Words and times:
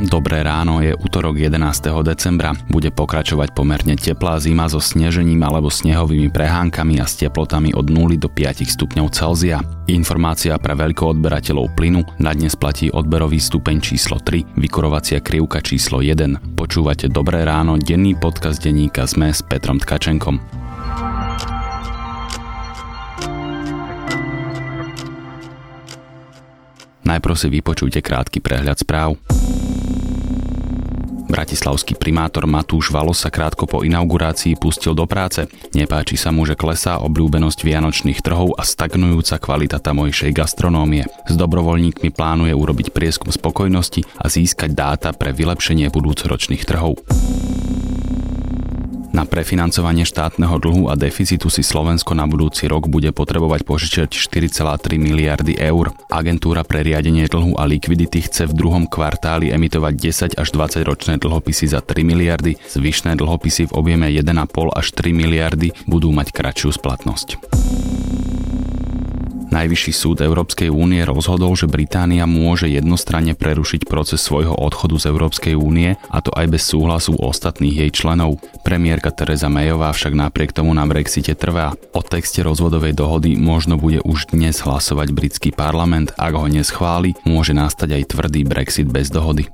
Dobré 0.00 0.40
ráno 0.40 0.80
je 0.80 0.96
útorok 0.96 1.36
11. 1.36 1.60
decembra. 2.00 2.56
Bude 2.72 2.88
pokračovať 2.88 3.52
pomerne 3.52 4.00
teplá 4.00 4.40
zima 4.40 4.64
so 4.64 4.80
snežením 4.80 5.44
alebo 5.44 5.68
snehovými 5.68 6.32
prehánkami 6.32 6.96
a 6.96 7.04
s 7.04 7.20
teplotami 7.20 7.76
od 7.76 7.92
0 7.92 8.16
do 8.16 8.32
5 8.32 8.64
stupňov 8.64 9.12
Celzia. 9.12 9.60
Informácia 9.92 10.56
pre 10.56 10.72
veľkoodberateľov 10.72 11.76
plynu 11.76 12.00
na 12.16 12.32
dnes 12.32 12.56
platí 12.56 12.88
odberový 12.88 13.36
stupeň 13.36 13.76
číslo 13.84 14.16
3, 14.24 14.56
vykurovacia 14.56 15.20
krivka 15.20 15.60
číslo 15.60 16.00
1. 16.00 16.56
Počúvate 16.56 17.12
Dobré 17.12 17.44
ráno, 17.44 17.76
denný 17.76 18.16
podcast 18.16 18.64
denníka 18.64 19.04
ZME 19.04 19.36
s 19.36 19.44
Petrom 19.44 19.76
Tkačenkom. 19.76 20.40
Najprv 27.04 27.34
si 27.36 27.52
vypočujte 27.52 28.00
krátky 28.00 28.40
prehľad 28.40 28.80
správ. 28.80 29.20
Bratislavský 31.30 31.94
primátor 31.94 32.50
Matúš 32.50 32.90
Valo 32.90 33.14
sa 33.14 33.30
krátko 33.30 33.70
po 33.70 33.86
inaugurácii 33.86 34.58
pustil 34.58 34.98
do 34.98 35.06
práce. 35.06 35.46
Nepáči 35.70 36.18
sa 36.18 36.34
mu, 36.34 36.42
že 36.42 36.58
klesá 36.58 36.98
obľúbenosť 36.98 37.62
vianočných 37.62 38.18
trhov 38.18 38.58
a 38.58 38.66
stagnujúca 38.66 39.38
kvalita 39.38 39.78
tamojšej 39.78 40.34
gastronómie. 40.34 41.06
S 41.30 41.34
dobrovoľníkmi 41.38 42.10
plánuje 42.10 42.50
urobiť 42.50 42.90
prieskum 42.90 43.30
spokojnosti 43.30 44.02
a 44.18 44.26
získať 44.26 44.74
dáta 44.74 45.14
pre 45.14 45.30
vylepšenie 45.30 45.86
budúcoročných 45.94 46.66
trhov. 46.66 46.98
Na 49.20 49.28
prefinancovanie 49.28 50.08
štátneho 50.08 50.56
dlhu 50.56 50.88
a 50.88 50.96
deficitu 50.96 51.52
si 51.52 51.60
Slovensko 51.60 52.16
na 52.16 52.24
budúci 52.24 52.64
rok 52.64 52.88
bude 52.88 53.12
potrebovať 53.12 53.68
požičať 53.68 54.16
4,3 54.16 54.96
miliardy 54.96 55.60
eur. 55.60 55.92
Agentúra 56.08 56.64
pre 56.64 56.80
riadenie 56.80 57.28
dlhu 57.28 57.60
a 57.60 57.68
likvidity 57.68 58.24
chce 58.24 58.48
v 58.48 58.56
druhom 58.56 58.88
kvartáli 58.88 59.52
emitovať 59.52 59.92
10 60.32 60.40
až 60.40 60.48
20 60.56 60.88
ročné 60.88 61.14
dlhopisy 61.20 61.68
za 61.68 61.84
3 61.84 62.00
miliardy, 62.00 62.56
zvyšné 62.72 63.20
dlhopisy 63.20 63.68
v 63.68 63.76
objeme 63.76 64.08
1,5 64.08 64.24
až 64.72 64.86
3 64.88 65.12
miliardy 65.12 65.76
budú 65.84 66.16
mať 66.16 66.32
kratšiu 66.32 66.72
splatnosť. 66.80 67.36
Najvyšší 69.50 69.92
súd 69.92 70.22
Európskej 70.22 70.70
únie 70.70 71.02
rozhodol, 71.02 71.58
že 71.58 71.66
Británia 71.66 72.22
môže 72.22 72.70
jednostranne 72.70 73.34
prerušiť 73.34 73.90
proces 73.90 74.22
svojho 74.22 74.54
odchodu 74.54 74.94
z 74.94 75.04
Európskej 75.10 75.54
únie 75.58 75.98
a 76.06 76.18
to 76.22 76.30
aj 76.38 76.46
bez 76.54 76.70
súhlasu 76.70 77.18
ostatných 77.18 77.82
jej 77.82 77.90
členov. 77.90 78.38
Premiérka 78.62 79.10
Teresa 79.10 79.50
Mayová 79.50 79.90
však 79.90 80.14
napriek 80.14 80.54
tomu 80.54 80.70
na 80.70 80.86
Brexite 80.86 81.34
trvá. 81.34 81.74
O 81.90 82.00
texte 82.06 82.46
rozvodovej 82.46 82.94
dohody 82.94 83.34
možno 83.34 83.74
bude 83.74 83.98
už 84.06 84.30
dnes 84.30 84.62
hlasovať 84.62 85.10
britský 85.10 85.50
parlament, 85.50 86.14
ak 86.14 86.30
ho 86.38 86.46
neschváli, 86.46 87.18
môže 87.26 87.50
nastať 87.50 87.98
aj 87.98 88.02
tvrdý 88.06 88.46
Brexit 88.46 88.86
bez 88.86 89.10
dohody. 89.10 89.50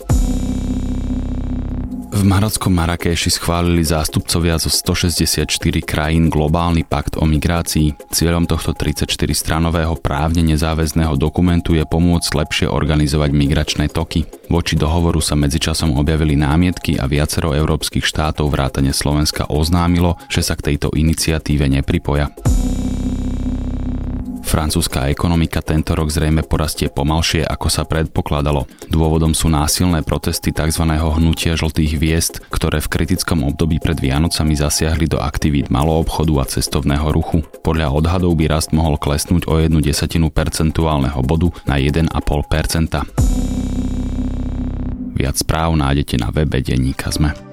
V 2.17 2.25
marockom 2.25 2.73
Marrakeši 2.73 3.29
schválili 3.29 3.85
zástupcovia 3.85 4.57
zo 4.57 4.73
164 4.73 5.53
krajín 5.85 6.33
globálny 6.33 6.81
pakt 6.81 7.21
o 7.21 7.29
migrácii. 7.29 7.93
Cieľom 8.09 8.49
tohto 8.49 8.73
34-stranového 8.73 10.01
právne 10.01 10.41
nezáväzného 10.41 11.13
dokumentu 11.21 11.77
je 11.77 11.85
pomôcť 11.85 12.31
lepšie 12.33 12.67
organizovať 12.73 13.37
migračné 13.37 13.93
toky. 13.93 14.25
Voči 14.49 14.81
dohovoru 14.81 15.21
sa 15.21 15.37
medzičasom 15.37 15.93
objavili 15.93 16.41
námietky 16.41 16.97
a 16.97 17.05
viacero 17.05 17.53
európskych 17.53 18.09
štátov 18.09 18.49
vrátane 18.49 18.97
Slovenska 18.97 19.53
oznámilo, 19.53 20.17
že 20.33 20.41
sa 20.41 20.57
k 20.57 20.73
tejto 20.73 20.97
iniciatíve 20.97 21.69
nepripoja. 21.69 22.33
Francúzska 24.47 25.11
ekonomika 25.11 25.59
tento 25.59 25.99
rok 25.99 26.07
zrejme 26.07 26.47
porastie 26.47 26.87
pomalšie, 26.87 27.43
ako 27.43 27.67
sa 27.67 27.83
predpokladalo. 27.83 28.71
Dôvodom 28.87 29.35
sú 29.35 29.51
násilné 29.51 30.07
protesty 30.07 30.55
tzv. 30.55 30.87
hnutia 30.87 31.59
žltých 31.59 31.99
hviezd, 31.99 32.35
ktoré 32.55 32.79
v 32.79 32.87
kritickom 32.87 33.43
období 33.43 33.83
pred 33.83 33.99
Vianocami 33.99 34.55
zasiahli 34.55 35.11
do 35.11 35.19
aktivít 35.19 35.67
maloobchodu 35.67 36.35
a 36.39 36.45
cestovného 36.47 37.11
ruchu. 37.11 37.43
Podľa 37.67 37.91
odhadov 37.91 38.39
by 38.39 38.47
rast 38.47 38.71
mohol 38.71 38.95
klesnúť 39.03 39.51
o 39.51 39.59
jednu 39.59 39.83
desatinu 39.83 40.31
percentuálneho 40.31 41.19
bodu 41.27 41.51
na 41.67 41.83
1,5%. 41.83 42.07
Viac 45.17 45.37
správ 45.43 45.75
nájdete 45.75 46.23
na 46.23 46.31
webe 46.31 46.63
Denníka 46.63 47.11
Zme. 47.11 47.46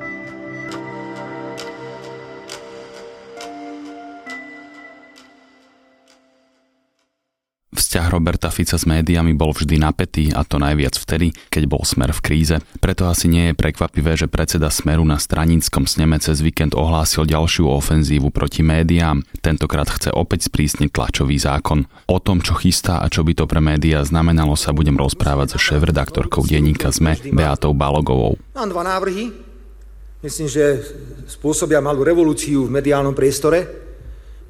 Vzťah 7.74 8.14
Roberta 8.14 8.54
Fica 8.54 8.78
s 8.78 8.86
médiami 8.86 9.34
bol 9.34 9.50
vždy 9.50 9.82
napätý 9.82 10.30
a 10.30 10.46
to 10.46 10.62
najviac 10.62 10.94
vtedy, 10.94 11.34
keď 11.50 11.64
bol 11.66 11.82
Smer 11.82 12.14
v 12.14 12.22
kríze. 12.22 12.56
Preto 12.78 13.10
asi 13.10 13.26
nie 13.26 13.50
je 13.50 13.58
prekvapivé, 13.58 14.14
že 14.14 14.30
predseda 14.30 14.70
Smeru 14.70 15.02
na 15.02 15.18
straníckom 15.18 15.90
sneme 15.90 16.22
cez 16.22 16.46
víkend 16.46 16.78
ohlásil 16.78 17.26
ďalšiu 17.26 17.66
ofenzívu 17.66 18.30
proti 18.30 18.62
médiám. 18.62 19.26
Tentokrát 19.42 19.90
chce 19.90 20.14
opäť 20.14 20.54
sprísniť 20.54 20.94
tlačový 20.94 21.42
zákon. 21.42 21.90
O 22.06 22.22
tom, 22.22 22.46
čo 22.46 22.54
chystá 22.54 23.02
a 23.02 23.10
čo 23.10 23.26
by 23.26 23.34
to 23.34 23.50
pre 23.50 23.60
médiá 23.60 24.06
znamenalo, 24.06 24.54
sa 24.54 24.70
budem 24.70 24.94
rozprávať 24.94 25.58
so 25.58 25.60
šéf-redaktorkou 25.60 26.46
denníka 26.46 26.94
ZME 26.94 27.34
Beatou 27.34 27.74
Balogovou. 27.74 28.38
Mám 28.54 28.70
dva 28.70 28.86
návrhy. 28.86 29.34
Myslím, 30.24 30.48
že 30.48 30.80
spôsobia 31.28 31.84
malú 31.84 32.00
revolúciu 32.08 32.64
v 32.70 32.80
mediálnom 32.80 33.12
priestore 33.12 33.83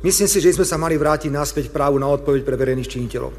Myslím 0.03 0.27
si, 0.27 0.43
že 0.43 0.51
sme 0.51 0.67
sa 0.67 0.75
mali 0.75 0.99
vrátiť 0.99 1.31
naspäť 1.31 1.71
právu 1.71 1.95
na 1.95 2.11
odpoveď 2.11 2.43
pre 2.43 2.59
verejných 2.59 2.91
činiteľov. 2.91 3.31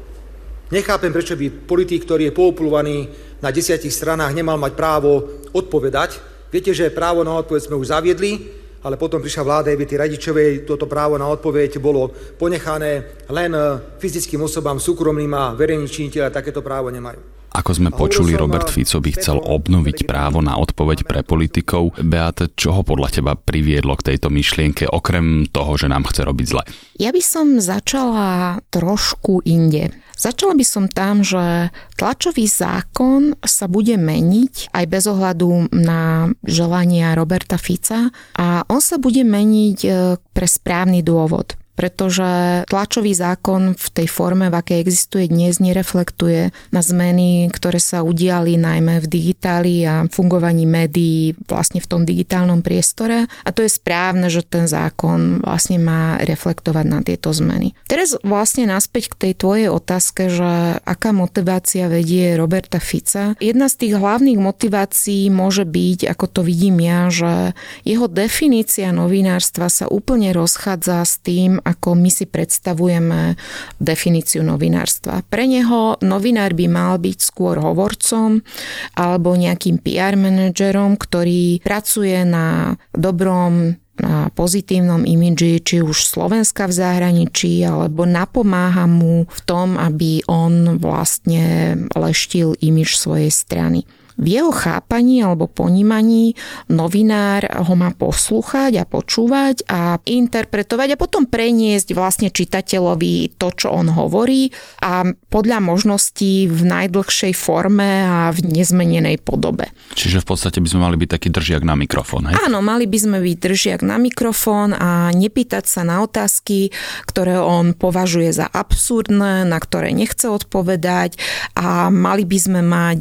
Nechápem, 0.73 1.13
prečo 1.13 1.37
by 1.37 1.69
politik, 1.69 2.09
ktorý 2.09 2.33
je 2.33 2.33
poupulovaný 2.33 3.05
na 3.37 3.53
desiatich 3.53 3.93
stranách, 3.93 4.33
nemal 4.33 4.57
mať 4.57 4.73
právo 4.73 5.29
odpovedať. 5.53 6.17
Viete, 6.49 6.73
že 6.73 6.89
právo 6.89 7.21
na 7.21 7.37
odpoveď 7.37 7.69
sme 7.69 7.77
už 7.77 7.93
zaviedli, 7.93 8.49
ale 8.81 8.97
potom 8.97 9.21
prišla 9.21 9.45
vláda 9.45 9.69
Evity 9.69 9.93
Radičovej, 9.93 10.65
toto 10.65 10.89
právo 10.89 11.21
na 11.21 11.29
odpoveď 11.29 11.77
bolo 11.77 12.09
ponechané 12.41 13.21
len 13.29 13.53
fyzickým 14.01 14.41
osobám, 14.41 14.81
súkromným 14.81 15.33
a 15.37 15.53
verejným 15.53 15.85
činiteľom 15.85 16.33
takéto 16.33 16.65
právo 16.65 16.89
nemajú. 16.89 17.44
Ako 17.55 17.71
sme 17.71 17.87
počuli, 17.87 18.35
Robert 18.35 18.67
Fico 18.67 18.99
by 18.99 19.15
chcel 19.15 19.39
obnoviť 19.39 20.03
právo 20.03 20.43
na 20.43 20.59
odpoveď 20.59 21.07
pre 21.07 21.23
politikov. 21.23 21.95
Beate, 22.03 22.51
čo 22.51 22.75
ho 22.75 22.83
podľa 22.83 23.15
teba 23.15 23.33
priviedlo 23.39 23.95
k 23.95 24.11
tejto 24.11 24.27
myšlienke, 24.27 24.91
okrem 24.91 25.47
toho, 25.47 25.79
že 25.79 25.87
nám 25.87 26.03
chce 26.03 26.27
robiť 26.27 26.47
zle? 26.51 26.63
Ja 26.99 27.15
by 27.15 27.23
som 27.23 27.63
začala 27.63 28.59
trošku 28.75 29.39
inde. 29.47 29.95
Začala 30.19 30.51
by 30.51 30.65
som 30.67 30.91
tam, 30.91 31.23
že 31.23 31.71
tlačový 31.95 32.43
zákon 32.43 33.39
sa 33.43 33.71
bude 33.71 33.95
meniť 33.95 34.75
aj 34.75 34.85
bez 34.91 35.03
ohľadu 35.07 35.71
na 35.75 36.31
želania 36.43 37.15
Roberta 37.15 37.55
Fica 37.55 38.11
a 38.35 38.67
on 38.67 38.83
sa 38.83 38.99
bude 38.99 39.23
meniť 39.23 39.79
e, 39.83 39.89
pre 40.31 40.47
správny 40.47 41.03
dôvod 41.03 41.55
pretože 41.75 42.63
tlačový 42.71 43.11
zákon 43.11 43.75
v 43.75 43.87
tej 43.91 44.07
forme, 44.07 44.47
v 44.47 44.55
akej 44.55 44.79
existuje 44.79 45.27
dnes, 45.27 45.59
nereflektuje 45.59 46.55
na 46.71 46.81
zmeny, 46.81 47.51
ktoré 47.51 47.77
sa 47.83 48.01
udiali 48.01 48.55
najmä 48.55 49.03
v 49.03 49.07
digitáli 49.11 49.83
a 49.83 50.07
fungovaní 50.07 50.63
médií 50.63 51.35
vlastne 51.45 51.83
v 51.83 51.87
tom 51.91 52.01
digitálnom 52.07 52.63
priestore. 52.63 53.27
A 53.43 53.49
to 53.51 53.61
je 53.61 53.69
správne, 53.69 54.31
že 54.31 54.41
ten 54.47 54.65
zákon 54.65 55.43
vlastne 55.43 55.77
má 55.77 56.17
reflektovať 56.23 56.85
na 56.87 56.99
tieto 57.03 57.35
zmeny. 57.35 57.75
Teraz 57.91 58.15
vlastne 58.23 58.71
naspäť 58.71 59.11
k 59.13 59.29
tej 59.29 59.33
tvojej 59.35 59.67
otázke, 59.69 60.31
že 60.31 60.79
aká 60.81 61.11
motivácia 61.11 61.91
vedie 61.91 62.33
Roberta 62.39 62.79
Fica. 62.79 63.35
Jedna 63.43 63.67
z 63.67 63.75
tých 63.85 63.93
hlavných 63.99 64.39
motivácií 64.39 65.27
môže 65.27 65.67
byť, 65.67 66.07
ako 66.07 66.25
to 66.31 66.41
vidím 66.47 66.79
ja, 66.79 67.11
že 67.11 67.51
jeho 67.83 68.07
definícia 68.07 68.95
novinárstva 68.95 69.67
sa 69.67 69.85
úplne 69.91 70.31
rozchádza 70.31 71.03
s 71.03 71.19
tým, 71.19 71.59
ako 71.65 71.97
my 71.97 72.13
si 72.13 72.29
predstavujeme 72.29 73.33
definíciu 73.81 74.45
novinárstva. 74.45 75.25
Pre 75.25 75.45
neho 75.49 75.97
novinár 76.05 76.53
by 76.53 76.65
mal 76.69 77.01
byť 77.01 77.17
skôr 77.17 77.57
hovorcom 77.57 78.45
alebo 78.93 79.33
nejakým 79.33 79.81
PR 79.81 80.13
manažerom, 80.13 80.95
ktorý 81.01 81.65
pracuje 81.65 82.21
na 82.21 82.77
dobrom 82.93 83.81
na 83.95 84.27
pozitívnom 84.35 85.07
imidži, 85.07 85.63
či 85.63 85.79
už 85.79 86.03
Slovenska 86.03 86.67
v 86.67 86.75
zahraničí, 86.75 87.63
alebo 87.63 88.03
napomáha 88.03 88.91
mu 88.91 89.23
v 89.23 89.39
tom, 89.47 89.79
aby 89.79 90.19
on 90.27 90.75
vlastne 90.83 91.75
leštil 91.95 92.59
imiž 92.59 92.99
svojej 92.99 93.31
strany. 93.31 93.87
V 94.15 94.39
jeho 94.39 94.51
chápaní 94.55 95.19
alebo 95.19 95.51
ponímaní 95.51 96.39
novinár 96.71 97.43
ho 97.67 97.73
má 97.75 97.91
poslúchať 97.91 98.79
a 98.79 98.87
počúvať 98.87 99.67
a 99.67 99.99
interpretovať 100.07 100.95
a 100.95 100.99
potom 100.99 101.27
preniesť 101.27 101.91
vlastne 101.91 102.31
čitateľovi 102.31 103.35
to, 103.35 103.51
čo 103.51 103.75
on 103.75 103.91
hovorí 103.91 104.55
a 104.79 105.03
podľa 105.27 105.59
možností 105.59 106.47
v 106.47 106.61
najdlhšej 106.63 107.33
forme 107.35 108.07
a 108.07 108.31
v 108.31 108.39
nezmenenej 108.55 109.19
podobe. 109.19 109.67
Čiže 109.99 110.23
v 110.23 110.27
podstate 110.31 110.63
by 110.63 110.67
sme 110.71 110.81
mali 110.87 110.95
byť 110.95 111.09
taký 111.11 111.27
držiak 111.35 111.67
na 111.67 111.75
mikrofón, 111.75 112.31
hej? 112.31 112.39
Áno, 112.47 112.63
mali 112.63 112.87
by 112.87 112.97
sme 112.97 113.17
byť 113.19 113.35
držiak 113.35 113.81
na 113.83 113.99
mikrofón 113.99 114.71
a 114.71 115.11
nepýtať 115.11 115.67
sa 115.67 115.83
na 115.83 115.99
otázky, 115.99 116.71
ktoré 117.03 117.35
on 117.35 117.75
považuje 117.75 118.31
za 118.31 118.47
absurdné, 118.47 119.43
na 119.43 119.57
ktoré 119.59 119.91
nechce 119.91 120.31
odpovedať 120.31 121.19
a 121.59 121.91
mali 121.91 122.23
by 122.23 122.37
sme 122.39 122.61
mať 122.63 122.99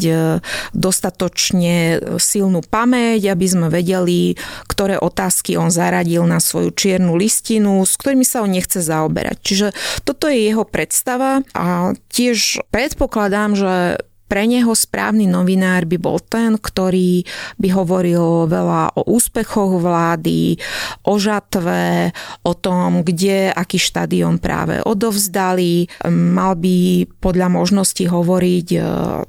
dosť 0.75 1.01
dostatočne 1.05 2.01
silnú 2.17 2.65
pamäť, 2.65 3.29
aby 3.29 3.45
sme 3.45 3.69
vedeli, 3.69 4.41
ktoré 4.65 4.97
otázky 4.97 5.61
on 5.61 5.69
zaradil 5.69 6.25
na 6.25 6.41
svoju 6.41 6.73
čiernu 6.73 7.13
listinu, 7.21 7.85
s 7.85 8.01
ktorými 8.01 8.25
sa 8.25 8.41
on 8.41 8.49
nechce 8.49 8.81
zaoberať. 8.81 9.37
Čiže 9.45 9.69
toto 10.09 10.33
je 10.33 10.49
jeho 10.49 10.65
predstava 10.65 11.45
a 11.53 11.93
tiež 12.09 12.65
predpokladám, 12.73 13.53
že 13.53 14.01
pre 14.35 14.51
neho 14.51 14.75
správny 14.75 15.31
novinár 15.31 15.87
by 15.87 15.95
bol 15.95 16.19
ten, 16.19 16.59
ktorý 16.59 17.23
by 17.55 17.69
hovoril 17.71 18.51
veľa 18.51 18.99
o 18.99 19.07
úspechoch 19.07 19.79
vlády, 19.79 20.59
o 21.07 21.15
žatve, 21.23 22.11
o 22.43 22.53
tom, 22.59 23.07
kde 23.07 23.55
aký 23.55 23.79
štadión 23.79 24.43
práve 24.43 24.83
odovzdali. 24.83 25.87
Mal 26.11 26.59
by 26.59 27.07
podľa 27.23 27.47
možnosti 27.47 28.03
hovoriť 28.03 28.69
e, 28.75 28.81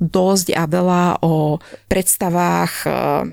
dosť 0.02 0.48
a 0.58 0.64
veľa 0.66 1.22
o 1.22 1.62
predstavách 1.86 2.74
e, 2.82 2.88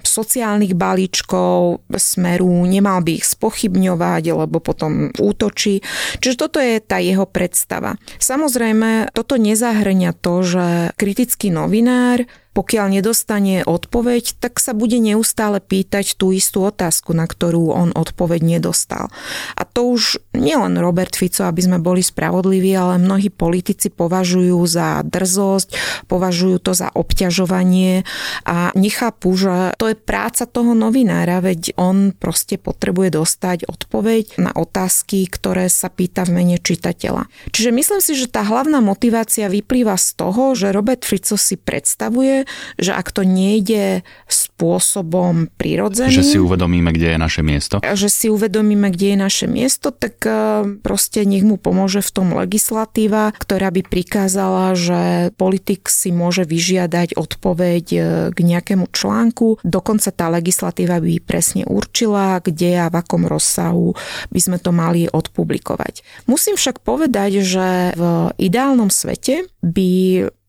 sociálnych 0.05 0.77
balíčkov 0.77 1.89
smeru, 1.89 2.69
nemal 2.69 3.01
by 3.01 3.17
ich 3.17 3.25
spochybňovať, 3.33 4.23
lebo 4.29 4.61
potom 4.61 5.09
útočí. 5.17 5.81
Čiže 6.21 6.37
toto 6.37 6.61
je 6.61 6.85
tá 6.85 7.01
jeho 7.01 7.25
predstava. 7.25 7.97
Samozrejme, 8.21 9.17
toto 9.17 9.41
nezahrňa 9.41 10.13
to, 10.21 10.35
že 10.45 10.67
kritický 11.01 11.49
novinár 11.49 11.62
novinár, 11.63 12.27
pokiaľ 12.53 13.01
nedostane 13.01 13.65
odpoveď, 13.65 14.37
tak 14.37 14.61
sa 14.61 14.77
bude 14.77 15.01
neustále 15.01 15.59
pýtať 15.59 16.21
tú 16.21 16.37
istú 16.37 16.69
otázku, 16.69 17.17
na 17.17 17.25
ktorú 17.25 17.73
on 17.73 17.91
odpoveď 17.97 18.61
nedostal. 18.61 19.09
A 19.57 19.65
to 19.65 19.97
už 19.97 20.21
nielen 20.37 20.77
Robert 20.77 21.17
Fico, 21.17 21.49
aby 21.49 21.65
sme 21.65 21.81
boli 21.81 22.05
spravodliví, 22.05 22.77
ale 22.77 23.01
mnohí 23.01 23.33
politici 23.33 23.89
považujú 23.89 24.61
za 24.69 25.01
drzosť, 25.01 25.69
považujú 26.13 26.57
to 26.61 26.73
za 26.77 26.93
obťažovanie 26.93 28.05
a 28.45 28.69
nechápu, 28.77 29.33
že 29.33 29.73
to 29.81 29.89
je 29.89 29.97
práca 29.97 30.45
toho 30.45 30.77
novinára, 30.77 31.41
veď 31.41 31.73
on 31.81 32.13
proste 32.13 32.61
potrebuje 32.61 33.17
dostať 33.17 33.65
odpoveď 33.65 34.37
na 34.37 34.53
otázky, 34.53 35.25
ktoré 35.25 35.73
sa 35.73 35.89
pýta 35.89 36.29
v 36.29 36.37
mene 36.37 36.57
čitateľa. 36.61 37.33
Čiže 37.49 37.71
myslím 37.73 38.01
si, 38.05 38.13
že 38.13 38.29
tá 38.29 38.45
hlavná 38.45 38.85
motivácia 38.85 39.49
vyplýva 39.49 39.97
z 39.97 40.09
toho, 40.21 40.53
že 40.53 40.69
Robert 40.69 41.01
Fico 41.09 41.41
si 41.41 41.57
predstavuje, 41.57 42.42
že 42.77 42.93
ak 42.93 43.09
to 43.13 43.23
nejde 43.25 44.07
spôsobom 44.29 45.49
prirodzeným... 45.57 46.23
Že 46.23 46.25
si 46.25 46.39
uvedomíme, 46.39 46.91
kde 46.95 47.17
je 47.17 47.19
naše 47.19 47.43
miesto. 47.43 47.75
Že 47.83 48.09
si 48.09 48.27
uvedomíme, 48.31 48.93
kde 48.93 49.15
je 49.15 49.19
naše 49.19 49.47
miesto, 49.51 49.91
tak 49.91 50.23
e, 50.25 50.33
proste 50.81 51.25
nech 51.27 51.43
mu 51.43 51.57
pomôže 51.57 52.01
v 52.03 52.11
tom 52.11 52.29
legislatíva, 52.35 53.35
ktorá 53.37 53.73
by 53.73 53.83
prikázala, 53.87 54.75
že 54.79 55.33
politik 55.35 55.89
si 55.91 56.15
môže 56.15 56.47
vyžiadať 56.47 57.15
odpoveď 57.19 57.85
e, 57.93 57.99
k 58.31 58.39
nejakému 58.39 58.91
článku. 58.91 59.63
Dokonca 59.67 60.11
tá 60.15 60.31
legislatíva 60.31 61.03
by 61.03 61.23
presne 61.23 61.63
určila, 61.67 62.39
kde 62.43 62.79
a 62.79 62.87
v 62.91 62.99
akom 63.01 63.27
rozsahu 63.27 63.95
by 64.31 64.41
sme 64.41 64.59
to 64.59 64.71
mali 64.71 65.07
odpublikovať. 65.09 66.05
Musím 66.27 66.57
však 66.57 66.81
povedať, 66.83 67.45
že 67.45 67.97
v 67.97 68.05
ideálnom 68.39 68.89
svete 68.89 69.47
by 69.63 69.91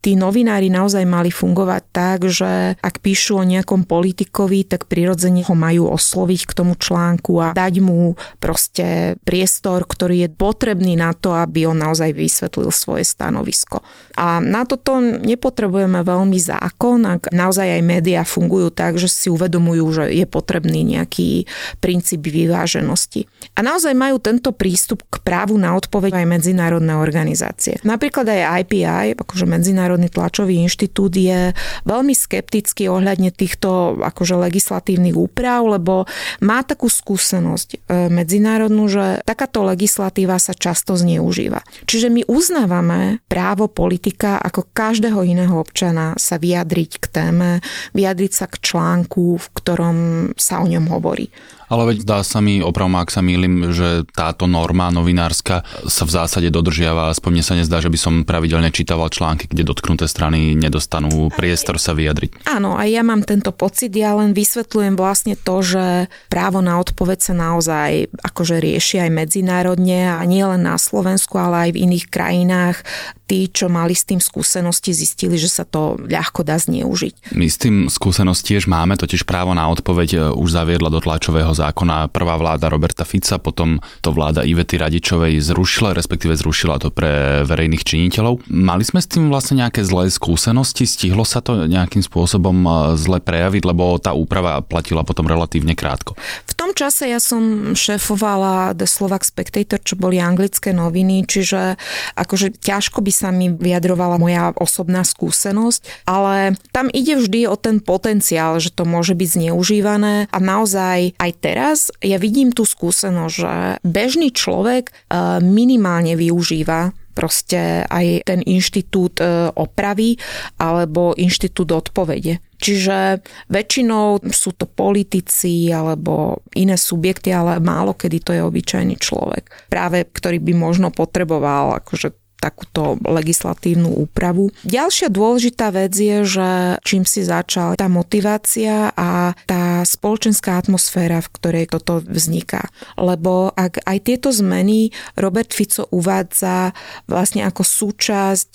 tí 0.03 0.19
novinári 0.19 0.67
naozaj 0.67 1.07
mali 1.07 1.31
fungovať 1.31 1.83
tak, 1.95 2.27
že 2.27 2.75
ak 2.83 2.99
píšu 2.99 3.39
o 3.39 3.47
nejakom 3.47 3.87
politikovi, 3.87 4.67
tak 4.67 4.91
prirodzene 4.91 5.47
ho 5.47 5.55
majú 5.55 5.87
osloviť 5.87 6.41
k 6.43 6.51
tomu 6.51 6.75
článku 6.75 7.39
a 7.39 7.55
dať 7.55 7.79
mu 7.79 8.19
proste 8.43 9.15
priestor, 9.23 9.87
ktorý 9.87 10.27
je 10.27 10.29
potrebný 10.29 10.99
na 10.99 11.15
to, 11.15 11.31
aby 11.31 11.63
on 11.63 11.79
naozaj 11.79 12.11
vysvetlil 12.11 12.67
svoje 12.75 13.07
stanovisko. 13.07 13.79
A 14.19 14.43
na 14.43 14.67
toto 14.67 14.99
nepotrebujeme 14.99 16.03
veľmi 16.03 16.35
zákon, 16.35 16.99
ak 17.07 17.31
naozaj 17.31 17.79
aj 17.79 17.81
médiá 17.81 18.27
fungujú 18.27 18.75
tak, 18.75 18.99
že 18.99 19.07
si 19.07 19.31
uvedomujú, 19.31 19.85
že 19.95 20.03
je 20.11 20.25
potrebný 20.27 20.83
nejaký 20.83 21.47
princíp 21.79 22.27
vyváženosti. 22.27 23.31
A 23.55 23.63
naozaj 23.63 23.95
majú 23.95 24.19
tento 24.19 24.51
prístup 24.51 25.07
k 25.07 25.23
právu 25.23 25.55
na 25.55 25.79
odpoveď 25.79 26.19
aj 26.19 26.27
medzinárodné 26.27 26.91
organizácie. 26.97 27.79
Napríklad 27.87 28.27
aj 28.27 28.67
IPI, 28.67 29.15
akože 29.15 29.45
medzinárodné 29.47 29.92
Medzinárodný 29.93 30.09
tlačový 30.09 30.55
inštitút 30.65 31.13
je 31.13 31.53
veľmi 31.85 32.13
skeptický 32.17 32.89
ohľadne 32.89 33.29
týchto 33.29 34.01
akože 34.01 34.33
legislatívnych 34.41 35.13
úprav, 35.13 35.61
lebo 35.69 36.09
má 36.41 36.65
takú 36.65 36.89
skúsenosť 36.89 37.69
e, 37.69 38.09
medzinárodnú, 38.09 38.89
že 38.89 39.21
takáto 39.21 39.61
legislatíva 39.61 40.41
sa 40.41 40.57
často 40.57 40.97
zneužíva. 40.97 41.61
Čiže 41.85 42.09
my 42.09 42.21
uznávame 42.25 43.21
právo 43.29 43.69
politika 43.69 44.41
ako 44.41 44.65
každého 44.73 45.21
iného 45.21 45.53
občana 45.61 46.17
sa 46.17 46.41
vyjadriť 46.41 46.91
k 46.97 47.05
téme, 47.13 47.49
vyjadriť 47.93 48.31
sa 48.33 48.45
k 48.49 48.57
článku, 48.65 49.37
v 49.37 49.47
ktorom 49.53 49.97
sa 50.33 50.57
o 50.57 50.65
ňom 50.65 50.89
hovorí. 50.89 51.29
Ale 51.73 51.89
veď 51.89 52.05
dá 52.05 52.21
sa 52.21 52.37
mi, 52.37 52.61
opravom 52.61 53.01
ak 53.01 53.09
sa 53.09 53.25
mýlim, 53.25 53.73
že 53.73 54.05
táto 54.13 54.45
norma 54.45 54.93
novinárska 54.93 55.65
sa 55.89 56.03
v 56.05 56.11
zásade 56.13 56.53
dodržiava. 56.53 57.09
Aspoň 57.09 57.29
mne 57.33 57.45
sa 57.49 57.57
nezdá, 57.57 57.81
že 57.81 57.89
by 57.89 57.97
som 57.97 58.13
pravidelne 58.21 58.69
čítaval 58.69 59.09
články, 59.09 59.49
kde 59.49 59.65
dotknuté 59.65 60.05
strany 60.05 60.53
nedostanú 60.53 61.33
priestor 61.33 61.81
sa 61.81 61.97
vyjadriť. 61.97 62.45
Áno, 62.45 62.77
aj 62.77 62.93
ja 62.93 63.01
mám 63.01 63.25
tento 63.25 63.49
pocit. 63.49 63.89
Ja 63.97 64.13
len 64.13 64.37
vysvetľujem 64.37 64.93
vlastne 64.93 65.33
to, 65.33 65.65
že 65.65 66.13
právo 66.29 66.61
na 66.61 66.77
odpoveď 66.77 67.19
sa 67.25 67.33
naozaj 67.33 68.13
akože 68.21 68.61
rieši 68.61 69.09
aj 69.09 69.09
medzinárodne 69.09 70.13
a 70.13 70.21
nie 70.29 70.45
len 70.45 70.61
na 70.61 70.77
Slovensku, 70.77 71.41
ale 71.41 71.69
aj 71.69 71.69
v 71.73 71.81
iných 71.89 72.05
krajinách 72.13 72.85
tí, 73.27 73.47
čo 73.49 73.71
mali 73.71 73.95
s 73.95 74.07
tým 74.07 74.19
skúsenosti, 74.19 74.91
zistili, 74.91 75.39
že 75.39 75.47
sa 75.51 75.63
to 75.63 75.95
ľahko 75.99 76.43
dá 76.43 76.59
zneužiť. 76.59 77.35
My 77.35 77.47
s 77.47 77.57
tým 77.57 77.87
skúsenosti 77.87 78.53
tiež 78.53 78.67
máme, 78.67 78.99
totiž 78.99 79.23
právo 79.23 79.55
na 79.55 79.65
odpoveď 79.71 80.09
e, 80.13 80.17
už 80.35 80.49
zaviedla 80.51 80.91
do 80.91 80.99
tlačového 80.99 81.55
zákona 81.55 82.11
prvá 82.11 82.35
vláda 82.35 82.67
Roberta 82.67 83.07
Fica, 83.07 83.39
potom 83.39 83.79
to 84.03 84.11
vláda 84.11 84.43
Ivety 84.43 84.75
Radičovej 84.75 85.39
zrušila, 85.39 85.95
respektíve 85.95 86.35
zrušila 86.35 86.77
to 86.83 86.91
pre 86.91 87.41
verejných 87.47 87.81
činiteľov. 87.81 88.45
Mali 88.51 88.83
sme 88.83 88.99
s 88.99 89.07
tým 89.07 89.31
vlastne 89.31 89.63
nejaké 89.63 89.81
zlé 89.87 90.11
skúsenosti? 90.11 90.83
Stihlo 90.83 91.23
sa 91.23 91.39
to 91.39 91.65
nejakým 91.65 92.03
spôsobom 92.03 92.57
e, 92.61 92.69
zle 92.99 93.23
prejaviť, 93.23 93.63
lebo 93.63 93.95
tá 93.97 94.11
úprava 94.11 94.59
platila 94.59 95.07
potom 95.07 95.25
relatívne 95.25 95.73
krátko? 95.73 96.19
V 96.45 96.53
tom 96.53 96.75
čase 96.75 97.07
ja 97.07 97.23
som 97.23 97.73
šéfovala 97.73 98.75
The 98.75 98.85
Slovak 98.85 99.23
Spectator, 99.23 99.79
čo 99.79 99.95
boli 99.95 100.19
anglické 100.19 100.75
noviny, 100.75 101.23
čiže 101.23 101.79
akože 102.19 102.59
ťažko 102.59 102.99
by 102.99 103.11
sa 103.13 103.29
mi 103.29 103.53
vyjadrovala 103.53 104.17
moja 104.17 104.49
osobná 104.57 105.05
skúsenosť, 105.05 106.09
ale 106.09 106.57
tam 106.73 106.89
ide 106.89 107.21
vždy 107.21 107.45
o 107.45 107.53
ten 107.53 107.77
potenciál, 107.77 108.57
že 108.57 108.73
to 108.73 108.89
môže 108.89 109.13
byť 109.13 109.29
zneužívané 109.37 110.27
a 110.33 110.37
naozaj 110.41 111.13
aj 111.21 111.31
teraz 111.37 111.93
ja 112.01 112.17
vidím 112.17 112.49
tú 112.49 112.65
skúsenosť, 112.65 113.33
že 113.37 113.53
bežný 113.85 114.33
človek 114.33 114.89
eh, 114.89 115.37
minimálne 115.37 116.17
využíva 116.17 116.91
proste 117.13 117.85
aj 117.85 118.25
ten 118.25 118.41
inštitút 118.41 119.21
eh, 119.21 119.53
opravy 119.53 120.17
alebo 120.57 121.13
inštitút 121.13 121.69
odpovede. 121.69 122.41
Čiže 122.63 123.19
väčšinou 123.51 124.23
sú 124.31 124.55
to 124.55 124.63
politici 124.63 125.67
alebo 125.67 126.39
iné 126.55 126.79
subjekty, 126.79 127.35
ale 127.35 127.59
málo 127.59 127.91
kedy 127.91 128.17
to 128.23 128.31
je 128.31 128.39
obyčajný 128.39 128.95
človek. 128.95 129.67
Práve 129.67 130.07
ktorý 130.07 130.39
by 130.39 130.53
možno 130.55 130.87
potreboval 130.87 131.83
akože 131.83 132.22
takúto 132.43 132.99
legislatívnu 132.99 133.87
úpravu. 134.03 134.51
Ďalšia 134.67 135.07
dôležitá 135.07 135.71
vec 135.71 135.95
je, 135.95 136.27
že 136.27 136.49
čím 136.83 137.07
si 137.07 137.23
začal 137.23 137.79
tá 137.79 137.87
motivácia 137.87 138.91
a 138.91 139.31
tá 139.47 139.87
spoločenská 139.87 140.59
atmosféra, 140.59 141.23
v 141.23 141.31
ktorej 141.39 141.65
toto 141.71 142.03
vzniká. 142.03 142.67
Lebo 142.99 143.55
ak 143.55 143.79
aj 143.87 143.97
tieto 144.03 144.35
zmeny 144.35 144.91
Robert 145.15 145.55
Fico 145.55 145.87
uvádza 145.87 146.75
vlastne 147.07 147.47
ako 147.47 147.63
súčasť 147.63 148.51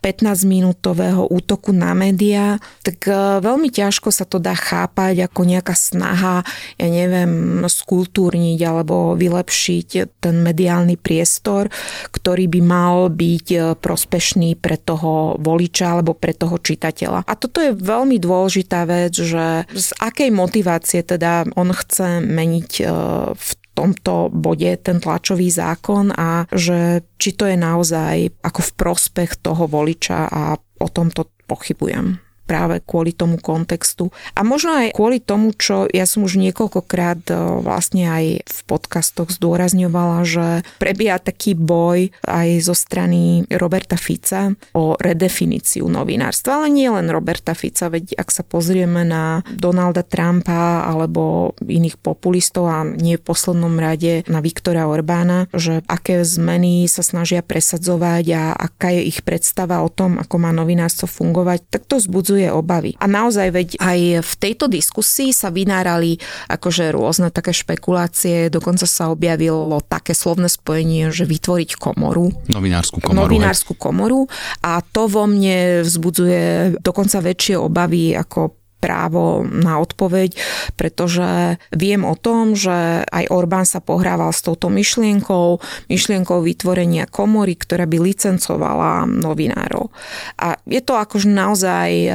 15-minútového 0.00 1.28
e, 1.28 1.30
útoku 1.36 1.76
na 1.76 1.92
médiá, 1.92 2.56
tak 2.80 3.04
e, 3.04 3.12
veľmi 3.44 3.68
ťažko 3.68 4.08
sa 4.08 4.24
to 4.24 4.40
dá 4.40 4.56
chápať 4.56 5.28
ako 5.28 5.44
nejaká 5.44 5.76
snaha, 5.76 6.40
ja 6.80 6.88
neviem, 6.88 7.60
skultúrniť 7.66 8.58
alebo 8.64 9.12
vylepšiť 9.18 9.88
ten 10.22 10.40
mediálny 10.40 10.96
priestor, 10.96 11.68
ktorý 12.14 12.48
by 12.48 12.60
mal 12.62 12.96
byť 13.10 13.25
byť 13.26 13.46
e, 13.50 13.58
prospešný 13.74 14.54
pre 14.62 14.78
toho 14.78 15.34
voliča 15.42 15.98
alebo 15.98 16.14
pre 16.14 16.30
toho 16.30 16.62
čitateľa. 16.62 17.26
A 17.26 17.34
toto 17.34 17.58
je 17.58 17.74
veľmi 17.74 18.22
dôležitá 18.22 18.86
vec, 18.86 19.18
že 19.18 19.66
z 19.66 19.88
akej 19.98 20.30
motivácie 20.30 21.02
teda 21.02 21.50
on 21.58 21.74
chce 21.74 22.22
meniť 22.22 22.70
e, 22.78 22.84
v 23.34 23.50
tomto 23.76 24.32
bode 24.32 24.72
ten 24.80 25.02
tlačový 25.02 25.52
zákon 25.52 26.08
a 26.14 26.48
že 26.48 27.04
či 27.20 27.36
to 27.36 27.44
je 27.44 27.60
naozaj 27.60 28.40
ako 28.40 28.60
v 28.62 28.72
prospech 28.72 29.44
toho 29.44 29.68
voliča 29.68 30.32
a 30.32 30.56
o 30.56 30.88
tomto 30.88 31.28
pochybujem. 31.44 32.25
Práve 32.46 32.80
kvôli 32.86 33.10
tomu 33.10 33.36
kontextu. 33.36 34.14
A 34.38 34.46
možno 34.46 34.72
aj 34.78 34.94
kvôli 34.94 35.18
tomu, 35.18 35.52
čo 35.52 35.90
ja 35.90 36.06
som 36.06 36.22
už 36.22 36.38
niekoľkokrát 36.38 37.28
e, 37.28 37.34
vlastne 37.60 38.06
aj 38.06 38.24
v 38.46 38.58
podcastoch 38.70 39.34
zdôrazňovala, 39.34 40.22
že 40.22 40.46
prebieha 40.78 41.18
taký 41.18 41.58
boj 41.58 42.14
aj 42.24 42.48
zo 42.62 42.72
strany 42.78 43.44
Roberta 43.50 43.98
Fica 43.98 44.54
o 44.72 44.94
redefiníciu 44.94 45.90
novinárstva. 45.90 46.62
Ale 46.62 46.70
nie 46.70 46.86
len 46.86 47.10
Roberta 47.10 47.52
Fica, 47.52 47.90
veď 47.90 48.14
ak 48.14 48.28
sa 48.30 48.46
pozrieme 48.46 49.02
na 49.02 49.42
Donalda 49.50 50.06
Trumpa 50.06 50.86
alebo 50.86 51.52
iných 51.58 51.98
populistov 51.98 52.70
a 52.70 52.86
nie 52.86 53.18
v 53.18 53.26
poslednom 53.26 53.74
rade 53.76 54.22
na 54.30 54.38
Viktora 54.38 54.86
Orbána, 54.86 55.50
že 55.50 55.82
aké 55.90 56.22
zmeny 56.22 56.86
sa 56.86 57.02
snažia 57.02 57.42
presadzovať 57.42 58.24
a 58.36 58.42
aká 58.54 58.92
je 58.94 59.02
ich 59.08 59.24
predstava 59.24 59.82
o 59.82 59.90
tom, 59.90 60.20
ako 60.20 60.36
má 60.38 60.52
novinárstvo 60.52 61.08
fungovať, 61.08 61.66
tak 61.72 61.88
to 61.88 61.96
zbudzuje 61.98 62.35
obavy. 62.52 62.92
A 63.00 63.08
naozaj 63.08 63.48
veď 63.48 63.68
aj 63.80 64.00
v 64.20 64.32
tejto 64.36 64.68
diskusii 64.68 65.32
sa 65.32 65.48
vynárali 65.48 66.20
akože 66.52 66.92
rôzne 66.92 67.32
také 67.32 67.56
špekulácie, 67.56 68.52
dokonca 68.52 68.84
sa 68.84 69.08
objavilo 69.08 69.80
také 69.80 70.12
slovné 70.12 70.52
spojenie, 70.52 71.08
že 71.08 71.24
vytvoriť 71.24 71.80
komoru. 71.80 72.28
Novinárskú 72.52 73.00
komoru. 73.00 73.16
Novinárskú 73.24 73.72
komoru 73.72 74.20
a 74.60 74.84
to 74.84 75.08
vo 75.08 75.24
mne 75.24 75.80
vzbudzuje 75.86 76.76
dokonca 76.84 77.24
väčšie 77.24 77.56
obavy 77.56 78.12
ako 78.12 78.65
právo 78.86 79.42
na 79.42 79.82
odpoveď, 79.82 80.38
pretože 80.78 81.58
viem 81.74 82.06
o 82.06 82.14
tom, 82.14 82.54
že 82.54 83.02
aj 83.02 83.26
Orbán 83.34 83.66
sa 83.66 83.82
pohrával 83.82 84.30
s 84.30 84.46
touto 84.46 84.70
myšlienkou, 84.70 85.58
myšlienkou 85.90 86.38
vytvorenia 86.38 87.10
komory, 87.10 87.58
ktorá 87.58 87.90
by 87.90 87.98
licencovala 87.98 89.10
novinárov. 89.10 89.90
A 90.38 90.54
je 90.70 90.78
to 90.78 90.94
akože 90.94 91.26
naozaj 91.26 91.90
e, 91.90 92.10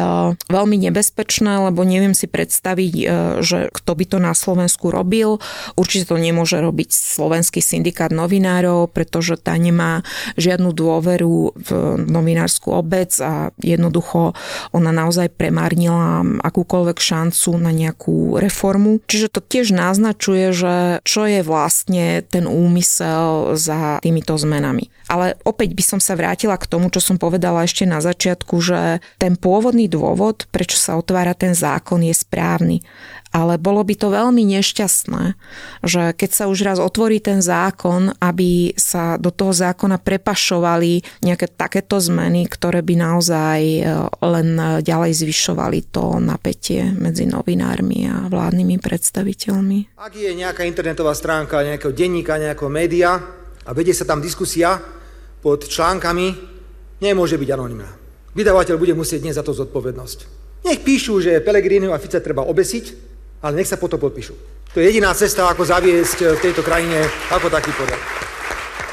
veľmi 0.48 0.78
nebezpečné, 0.88 1.68
lebo 1.68 1.84
neviem 1.84 2.16
si 2.16 2.32
predstaviť, 2.32 2.94
e, 2.96 3.06
že 3.44 3.68
kto 3.76 3.92
by 3.92 4.06
to 4.08 4.18
na 4.24 4.32
Slovensku 4.32 4.88
robil. 4.88 5.44
Určite 5.76 6.08
to 6.08 6.16
nemôže 6.16 6.56
robiť 6.56 6.96
slovenský 6.96 7.60
syndikát 7.60 8.16
novinárov, 8.16 8.88
pretože 8.96 9.36
tá 9.36 9.60
nemá 9.60 10.08
žiadnu 10.40 10.72
dôveru 10.72 11.52
v 11.58 11.70
novinárskú 12.08 12.72
obec 12.72 13.12
a 13.20 13.52
jednoducho 13.60 14.38
ona 14.72 14.94
naozaj 14.94 15.34
premárnila 15.34 16.24
akúkoľvek 16.62 17.02
šancu 17.02 17.58
na 17.58 17.74
nejakú 17.74 18.38
reformu. 18.38 19.02
Čiže 19.10 19.34
to 19.34 19.42
tiež 19.42 19.74
naznačuje, 19.74 20.54
že 20.54 20.76
čo 21.02 21.26
je 21.26 21.42
vlastne 21.42 22.22
ten 22.22 22.46
úmysel 22.46 23.58
za 23.58 23.98
týmito 24.06 24.38
zmenami. 24.38 24.94
Ale 25.10 25.42
opäť 25.42 25.74
by 25.74 25.84
som 25.84 26.00
sa 26.00 26.14
vrátila 26.14 26.62
k 26.62 26.70
tomu, 26.70 26.94
čo 26.94 27.02
som 27.02 27.18
povedala 27.18 27.66
ešte 27.66 27.90
na 27.90 27.98
začiatku, 27.98 28.62
že 28.62 29.02
ten 29.18 29.34
pôvodný 29.34 29.90
dôvod, 29.90 30.46
prečo 30.54 30.78
sa 30.78 31.02
otvára 31.02 31.34
ten 31.34 31.58
zákon, 31.58 32.06
je 32.06 32.14
správny 32.14 32.86
ale 33.32 33.56
bolo 33.56 33.82
by 33.82 33.96
to 33.96 34.12
veľmi 34.12 34.44
nešťastné, 34.60 35.24
že 35.88 36.12
keď 36.12 36.30
sa 36.30 36.46
už 36.52 36.68
raz 36.68 36.78
otvorí 36.84 37.24
ten 37.24 37.40
zákon, 37.40 38.12
aby 38.20 38.76
sa 38.76 39.16
do 39.16 39.32
toho 39.32 39.56
zákona 39.56 40.04
prepašovali 40.04 41.24
nejaké 41.24 41.48
takéto 41.56 41.98
zmeny, 41.98 42.46
ktoré 42.52 42.84
by 42.84 42.96
naozaj 43.00 43.60
e, 43.64 43.82
len 44.20 44.50
ďalej 44.84 45.12
zvyšovali 45.24 45.80
to 45.96 46.20
napätie 46.20 46.92
medzi 46.92 47.24
novinármi 47.24 48.12
a 48.12 48.28
vládnymi 48.28 48.78
predstaviteľmi. 48.84 49.96
Ak 49.96 50.14
je 50.14 50.32
nejaká 50.36 50.68
internetová 50.68 51.16
stránka 51.16 51.64
nejakého 51.64 51.96
denníka, 51.96 52.36
nejakého 52.36 52.68
média 52.68 53.16
a 53.64 53.72
vedie 53.72 53.96
sa 53.96 54.04
tam 54.04 54.20
diskusia 54.20 54.76
pod 55.40 55.66
článkami, 55.66 56.28
nemôže 57.02 57.40
byť 57.40 57.50
anonimná. 57.50 57.90
Vydavateľ 58.32 58.76
bude 58.80 58.96
musieť 58.96 59.24
dnes 59.28 59.36
za 59.36 59.44
to 59.44 59.52
zodpovednosť. 59.52 60.20
Nech 60.62 60.86
píšu, 60.86 61.20
že 61.20 61.42
Pelegrini 61.42 61.90
a 61.90 61.98
Fica 61.98 62.22
treba 62.22 62.46
obesiť, 62.46 63.11
ale 63.42 63.54
nech 63.58 63.70
sa 63.70 63.78
potom 63.82 63.98
podpíšu. 63.98 64.34
To 64.72 64.80
je 64.80 64.88
jediná 64.88 65.12
cesta, 65.12 65.52
ako 65.52 65.68
zaviesť 65.68 66.18
eh, 66.24 66.28
v 66.38 66.44
tejto 66.48 66.64
krajine 66.64 67.04
ako 67.34 67.52
taký 67.52 67.76
poriadok. 67.76 68.32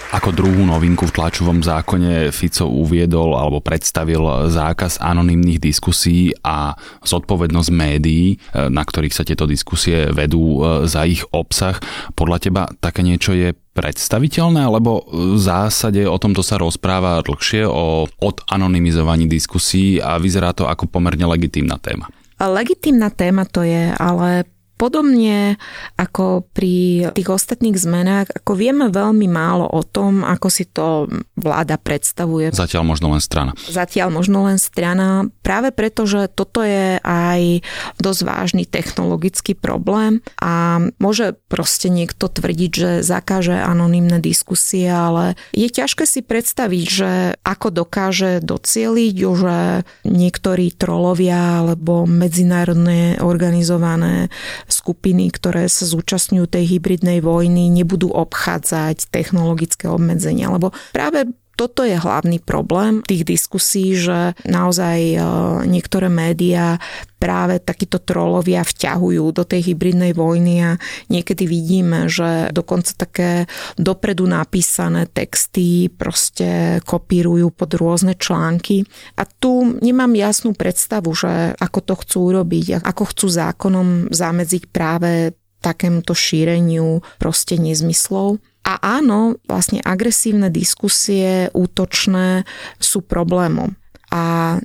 Ako 0.08 0.32
druhú 0.32 0.64
novinku 0.64 1.04
v 1.04 1.12
tlačovom 1.12 1.60
zákone 1.60 2.32
Fico 2.32 2.64
uviedol 2.64 3.36
alebo 3.36 3.60
predstavil 3.60 4.48
zákaz 4.48 5.04
anonymných 5.04 5.60
diskusí 5.60 6.32
a 6.40 6.72
zodpovednosť 7.04 7.70
médií, 7.70 8.40
eh, 8.40 8.72
na 8.72 8.82
ktorých 8.82 9.14
sa 9.14 9.22
tieto 9.22 9.44
diskusie 9.44 10.08
vedú 10.10 10.64
eh, 10.64 10.88
za 10.88 11.04
ich 11.04 11.22
obsah. 11.30 11.76
Podľa 12.16 12.38
teba 12.40 12.62
také 12.80 13.04
niečo 13.04 13.36
je 13.36 13.52
predstaviteľné, 13.78 14.66
alebo 14.66 15.06
v 15.06 15.38
zásade 15.38 16.02
o 16.02 16.18
tomto 16.18 16.42
sa 16.42 16.58
rozpráva 16.58 17.22
dlhšie, 17.22 17.62
o 17.62 18.10
odanonymizovaní 18.18 19.30
diskusí 19.30 20.02
a 20.02 20.18
vyzerá 20.18 20.50
to 20.50 20.66
ako 20.66 20.90
pomerne 20.90 21.22
legitímna 21.30 21.78
téma. 21.78 22.10
Legitímna 22.40 23.10
téma 23.10 23.44
to 23.44 23.62
je, 23.62 23.94
ale 23.98 24.44
Podobne 24.78 25.58
ako 25.98 26.46
pri 26.54 27.10
tých 27.10 27.28
ostatných 27.28 27.74
zmenách, 27.74 28.30
ako 28.30 28.54
vieme 28.54 28.86
veľmi 28.88 29.26
málo 29.26 29.66
o 29.66 29.82
tom, 29.82 30.22
ako 30.22 30.46
si 30.46 30.70
to 30.70 31.10
vláda 31.34 31.74
predstavuje. 31.74 32.54
Zatiaľ 32.54 32.86
možno 32.86 33.10
len 33.10 33.18
strana. 33.18 33.58
Zatiaľ 33.66 34.14
možno 34.14 34.46
len 34.46 34.62
strana, 34.62 35.26
práve 35.42 35.74
preto, 35.74 36.06
že 36.06 36.30
toto 36.30 36.62
je 36.62 37.02
aj 37.02 37.66
dosť 37.98 38.20
vážny 38.22 38.64
technologický 38.70 39.58
problém 39.58 40.22
a 40.38 40.78
môže 41.02 41.34
proste 41.50 41.90
niekto 41.90 42.30
tvrdiť, 42.30 42.70
že 42.70 42.90
zakáže 43.02 43.58
anonymné 43.58 44.22
diskusie, 44.22 44.86
ale 44.86 45.34
je 45.50 45.66
ťažké 45.66 46.06
si 46.06 46.22
predstaviť, 46.22 46.84
že 46.86 47.12
ako 47.42 47.82
dokáže 47.82 48.38
docieliť, 48.46 49.16
že 49.18 49.58
niektorí 50.06 50.70
trolovia 50.78 51.66
alebo 51.66 52.06
medzinárodné 52.06 53.18
organizované 53.18 54.30
skupiny, 54.68 55.32
ktoré 55.32 55.66
sa 55.66 55.88
zúčastňujú 55.88 56.46
tej 56.46 56.64
hybridnej 56.78 57.24
vojny, 57.24 57.72
nebudú 57.72 58.12
obchádzať 58.12 59.08
technologické 59.10 59.88
obmedzenia. 59.88 60.52
Lebo 60.52 60.70
práve 60.92 61.28
toto 61.58 61.82
je 61.82 61.98
hlavný 61.98 62.38
problém 62.38 63.02
tých 63.02 63.26
diskusí, 63.26 63.98
že 63.98 64.38
naozaj 64.46 64.98
e, 65.02 65.18
niektoré 65.66 66.06
médiá 66.06 66.78
práve 67.18 67.58
takíto 67.58 67.98
trolovia 67.98 68.62
vťahujú 68.62 69.34
do 69.34 69.42
tej 69.42 69.74
hybridnej 69.74 70.14
vojny 70.14 70.54
a 70.62 70.70
niekedy 71.10 71.50
vidíme, 71.50 72.06
že 72.06 72.54
dokonca 72.54 72.94
také 72.94 73.50
dopredu 73.74 74.30
napísané 74.30 75.10
texty 75.10 75.90
proste 75.90 76.78
kopírujú 76.86 77.50
pod 77.50 77.74
rôzne 77.74 78.14
články. 78.14 78.86
A 79.18 79.26
tu 79.26 79.82
nemám 79.82 80.14
jasnú 80.14 80.54
predstavu, 80.54 81.10
že 81.10 81.58
ako 81.58 81.78
to 81.82 81.94
chcú 82.06 82.18
urobiť, 82.30 82.86
ako 82.86 83.02
chcú 83.10 83.26
zákonom 83.26 84.14
zamedziť 84.14 84.70
práve 84.70 85.34
takémuto 85.58 86.14
šíreniu 86.14 87.02
proste 87.18 87.58
nezmyslov. 87.58 88.38
A 88.64 88.74
áno, 88.80 89.38
vlastne 89.48 89.80
agresívne 89.80 90.52
diskusie, 90.52 91.48
útočné 91.52 92.44
sú 92.80 93.00
problémom. 93.04 93.76
A 94.12 94.56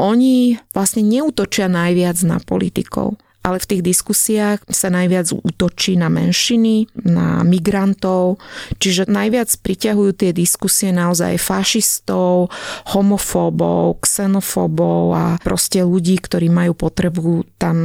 oni 0.00 0.56
vlastne 0.72 1.04
neútočia 1.04 1.68
najviac 1.68 2.16
na 2.24 2.40
politikov 2.40 3.20
ale 3.40 3.56
v 3.56 3.68
tých 3.76 3.82
diskusiách 3.82 4.58
sa 4.68 4.92
najviac 4.92 5.32
útočí 5.32 5.96
na 5.96 6.12
menšiny, 6.12 6.92
na 7.08 7.40
migrantov, 7.40 8.36
čiže 8.76 9.08
najviac 9.08 9.48
priťahujú 9.48 10.12
tie 10.12 10.30
diskusie 10.36 10.92
naozaj 10.92 11.40
fašistov, 11.40 12.52
homofóbov, 12.92 14.04
xenofóbov 14.04 15.02
a 15.16 15.24
proste 15.40 15.80
ľudí, 15.80 16.20
ktorí 16.20 16.52
majú 16.52 16.76
potrebu 16.76 17.48
tam 17.56 17.76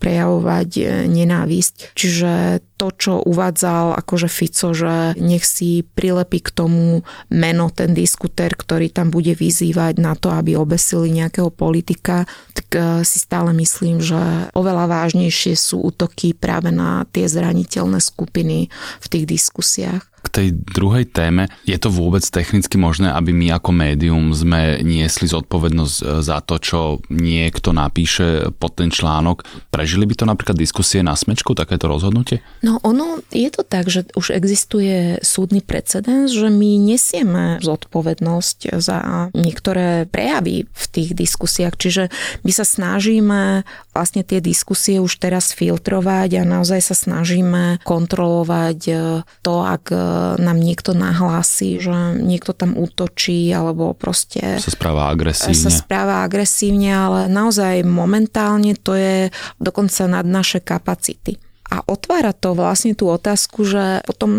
prejavovať 0.00 0.70
e, 0.80 0.82
nenávisť. 1.08 1.92
Čiže 1.92 2.32
to, 2.80 2.88
čo 2.90 3.12
uvádzal 3.22 3.94
akože 4.00 4.28
Fico, 4.28 4.74
že 4.74 5.14
nech 5.20 5.46
si 5.46 5.86
prilepí 5.86 6.42
k 6.42 6.50
tomu 6.50 7.06
meno 7.30 7.70
ten 7.70 7.94
diskutér, 7.94 8.58
ktorý 8.58 8.90
tam 8.90 9.14
bude 9.14 9.36
vyzývať 9.36 10.02
na 10.02 10.18
to, 10.18 10.34
aby 10.34 10.58
obesili 10.58 11.14
nejakého 11.14 11.52
politika, 11.54 12.26
tak 12.56 12.68
e, 12.74 12.80
si 13.06 13.20
stále 13.20 13.52
myslím, 13.54 14.00
že 14.00 14.50
oveľa 14.56 14.93
vážnejšie 14.94 15.58
sú 15.58 15.90
útoky 15.90 16.30
práve 16.38 16.70
na 16.70 17.02
tie 17.10 17.26
zraniteľné 17.26 17.98
skupiny 17.98 18.70
v 19.02 19.06
tých 19.10 19.26
diskusiách 19.26 20.14
k 20.24 20.28
tej 20.32 20.48
druhej 20.56 21.04
téme, 21.04 21.52
je 21.68 21.76
to 21.76 21.92
vôbec 21.92 22.24
technicky 22.24 22.80
možné, 22.80 23.12
aby 23.12 23.36
my 23.36 23.52
ako 23.60 23.70
médium 23.76 24.32
sme 24.32 24.80
niesli 24.80 25.28
zodpovednosť 25.28 25.96
e, 26.00 26.02
za 26.24 26.40
to, 26.40 26.56
čo 26.56 26.80
niekto 27.12 27.76
napíše 27.76 28.48
pod 28.56 28.80
ten 28.80 28.88
článok? 28.88 29.44
Prežili 29.68 30.08
by 30.08 30.14
to 30.16 30.24
napríklad 30.24 30.56
diskusie 30.56 31.04
na 31.04 31.12
smečku, 31.12 31.52
takéto 31.52 31.84
rozhodnutie? 31.84 32.40
No 32.64 32.80
ono 32.80 33.20
je 33.28 33.52
to 33.52 33.62
tak, 33.62 33.92
že 33.92 34.08
už 34.16 34.32
existuje 34.32 35.20
súdny 35.20 35.60
precedens, 35.60 36.32
že 36.32 36.48
my 36.48 36.80
nesieme 36.80 37.60
zodpovednosť 37.60 38.80
za 38.80 39.28
niektoré 39.36 40.08
prejavy 40.08 40.64
v 40.64 40.84
tých 40.88 41.12
diskusiách, 41.12 41.76
čiže 41.76 42.08
my 42.48 42.52
sa 42.54 42.64
snažíme 42.64 43.68
vlastne 43.94 44.26
tie 44.26 44.42
diskusie 44.42 44.98
už 44.98 45.22
teraz 45.22 45.54
filtrovať 45.54 46.42
a 46.42 46.42
naozaj 46.42 46.82
sa 46.82 46.98
snažíme 46.98 47.78
kontrolovať 47.86 48.80
e, 48.90 48.94
to, 49.40 49.54
ak 49.62 49.94
e, 49.94 49.98
nám 50.42 50.58
niekto 50.58 50.98
nahlási, 50.98 51.78
že 51.78 52.18
niekto 52.18 52.50
tam 52.50 52.74
útočí 52.74 53.54
alebo 53.54 53.94
proste 53.94 54.58
sa 54.58 54.74
správa 54.74 55.14
agresívne. 55.14 55.54
Sa 55.54 55.70
správa 55.70 56.26
agresívne, 56.26 56.90
ale 56.90 57.20
naozaj 57.30 57.86
momentálne 57.86 58.74
to 58.74 58.98
je 58.98 59.30
dokonca 59.62 60.10
nad 60.10 60.26
naše 60.26 60.58
kapacity. 60.58 61.38
A 61.64 61.80
otvára 61.88 62.36
to 62.36 62.52
vlastne 62.52 62.92
tú 62.92 63.08
otázku, 63.08 63.64
že 63.64 64.04
potom 64.04 64.30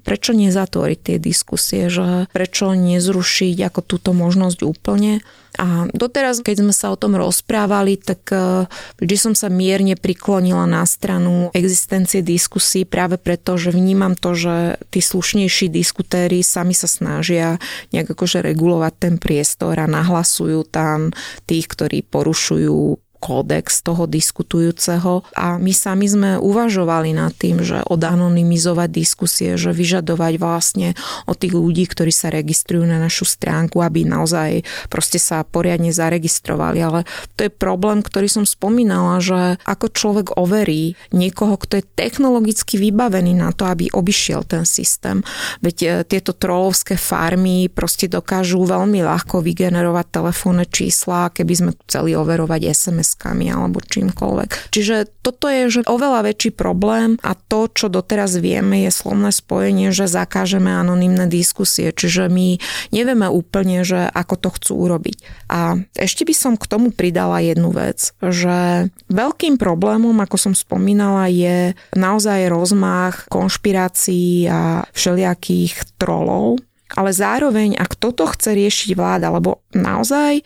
prečo 0.00 0.32
nezatvoriť 0.32 0.98
tie 0.98 1.16
diskusie, 1.20 1.92
že 1.92 2.24
prečo 2.32 2.72
nezrušiť 2.72 3.56
ako 3.68 3.80
túto 3.84 4.10
možnosť 4.16 4.64
úplne. 4.64 5.20
A 5.60 5.90
doteraz, 5.92 6.40
keď 6.40 6.62
sme 6.64 6.72
sa 6.72 6.94
o 6.94 6.96
tom 6.96 7.18
rozprávali, 7.18 7.98
tak 7.98 8.22
e, 8.30 8.70
vždy 9.02 9.16
som 9.18 9.34
sa 9.34 9.50
mierne 9.50 9.98
priklonila 9.98 10.64
na 10.64 10.86
stranu 10.86 11.50
existencie 11.52 12.22
diskusí 12.22 12.86
práve 12.86 13.18
preto, 13.18 13.58
že 13.58 13.74
vnímam 13.74 14.14
to, 14.14 14.38
že 14.38 14.78
tí 14.94 15.02
slušnejší 15.02 15.68
diskutéri 15.68 16.40
sami 16.46 16.72
sa 16.72 16.86
snažia 16.86 17.58
nejak 17.90 18.14
akože 18.14 18.46
regulovať 18.46 18.92
ten 18.96 19.14
priestor 19.18 19.74
a 19.76 19.90
nahlasujú 19.90 20.64
tam 20.70 21.10
tých, 21.50 21.66
ktorí 21.66 22.06
porušujú 22.06 23.09
kódex 23.20 23.84
toho 23.84 24.08
diskutujúceho 24.08 25.22
a 25.36 25.60
my 25.60 25.72
sami 25.76 26.08
sme 26.08 26.30
uvažovali 26.40 27.12
nad 27.12 27.36
tým, 27.36 27.60
že 27.60 27.84
odanonymizovať 27.84 28.88
diskusie, 28.88 29.60
že 29.60 29.76
vyžadovať 29.76 30.34
vlastne 30.40 30.88
od 31.28 31.36
tých 31.36 31.52
ľudí, 31.52 31.84
ktorí 31.84 32.08
sa 32.08 32.32
registrujú 32.32 32.88
na 32.88 32.96
našu 32.96 33.28
stránku, 33.28 33.84
aby 33.84 34.08
naozaj 34.08 34.64
proste 34.88 35.20
sa 35.20 35.44
poriadne 35.44 35.92
zaregistrovali. 35.92 36.80
Ale 36.80 37.00
to 37.36 37.46
je 37.46 37.52
problém, 37.52 38.00
ktorý 38.00 38.26
som 38.26 38.48
spomínala, 38.48 39.20
že 39.20 39.60
ako 39.68 39.86
človek 39.92 40.26
overí 40.40 40.96
niekoho, 41.12 41.60
kto 41.60 41.84
je 41.84 41.84
technologicky 41.84 42.80
vybavený 42.80 43.36
na 43.36 43.52
to, 43.52 43.68
aby 43.68 43.92
obišiel 43.92 44.48
ten 44.48 44.64
systém. 44.64 45.20
Veď 45.60 45.76
e, 45.84 45.88
tieto 46.08 46.32
trolovské 46.32 46.96
farmy 46.96 47.68
proste 47.68 48.08
dokážu 48.08 48.64
veľmi 48.64 49.04
ľahko 49.04 49.44
vygenerovať 49.44 50.06
telefónne 50.08 50.64
čísla, 50.64 51.28
keby 51.28 51.52
sme 51.52 51.70
chceli 51.84 52.16
overovať 52.16 52.72
SMS 52.72 53.09
SMS-kami 53.10 53.50
alebo 53.50 53.82
čímkoľvek. 53.82 54.70
Čiže 54.70 55.10
toto 55.26 55.50
je 55.50 55.66
že 55.70 55.82
oveľa 55.86 56.30
väčší 56.30 56.54
problém 56.54 57.18
a 57.26 57.34
to, 57.34 57.66
čo 57.70 57.90
doteraz 57.90 58.38
vieme, 58.38 58.86
je 58.86 58.92
slovné 58.94 59.34
spojenie, 59.34 59.90
že 59.90 60.06
zakážeme 60.06 60.70
anonymné 60.70 61.26
diskusie, 61.26 61.90
čiže 61.90 62.30
my 62.30 62.58
nevieme 62.94 63.26
úplne, 63.26 63.82
že 63.82 64.06
ako 64.10 64.34
to 64.38 64.48
chcú 64.54 64.72
urobiť. 64.86 65.16
A 65.50 65.78
ešte 65.98 66.22
by 66.26 66.34
som 66.34 66.54
k 66.54 66.66
tomu 66.70 66.94
pridala 66.94 67.42
jednu 67.42 67.74
vec, 67.74 68.14
že 68.22 68.90
veľkým 69.10 69.58
problémom, 69.58 70.14
ako 70.22 70.36
som 70.38 70.54
spomínala, 70.54 71.30
je 71.30 71.74
naozaj 71.94 72.50
rozmach 72.50 73.26
konšpirácií 73.30 74.46
a 74.50 74.86
všelijakých 74.94 75.98
trolov, 75.98 76.62
ale 76.98 77.14
zároveň, 77.14 77.78
ak 77.78 77.94
toto 77.98 78.26
chce 78.26 78.54
riešiť 78.54 78.90
vláda, 78.98 79.30
lebo 79.30 79.62
naozaj 79.74 80.32
e, 80.40 80.42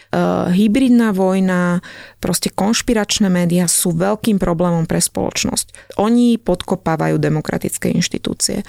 hybridná 0.52 1.16
vojna, 1.16 1.80
proste 2.20 2.52
konšpiračné 2.52 3.32
médiá 3.32 3.64
sú 3.64 3.96
veľkým 3.96 4.36
problémom 4.36 4.84
pre 4.84 5.00
spoločnosť. 5.00 5.96
Oni 6.00 6.36
podkopávajú 6.36 7.16
demokratické 7.16 7.92
inštitúcie. 7.92 8.64